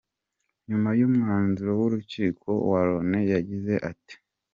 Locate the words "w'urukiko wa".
1.79-2.81